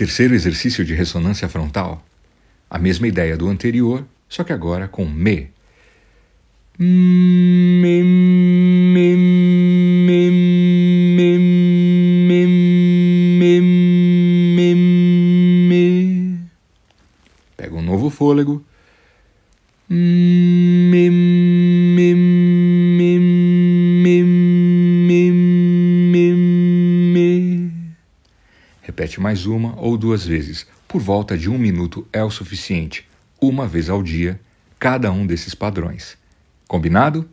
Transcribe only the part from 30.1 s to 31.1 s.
vezes. Por